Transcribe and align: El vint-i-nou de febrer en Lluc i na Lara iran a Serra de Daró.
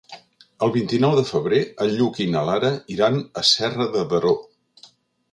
El 0.67 0.71
vint-i-nou 0.75 1.11
de 1.17 1.25
febrer 1.31 1.59
en 1.85 1.91
Lluc 1.99 2.17
i 2.25 2.27
na 2.35 2.41
Lara 2.47 2.71
iran 2.93 3.19
a 3.43 3.43
Serra 3.51 3.87
de 3.97 4.03
Daró. 4.15 4.33